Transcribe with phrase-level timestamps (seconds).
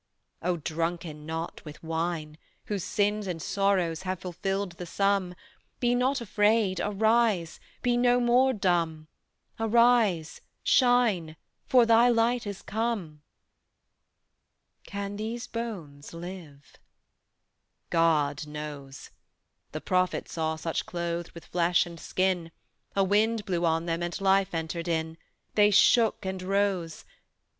[0.41, 5.35] "O drunken not with wine, Whose sins and sorrows have fulfilled the sum,
[5.79, 9.09] Be not afraid, arise, be no more dumb;
[9.59, 11.35] Arise, shine,
[11.67, 13.21] For thy light is come."
[14.85, 16.77] "Can these bones live?"
[17.91, 19.11] "God knows:
[19.71, 22.51] The prophet saw such clothed with flesh and skin
[22.95, 25.19] A wind blew on them and life entered in;
[25.53, 27.05] They shook and rose.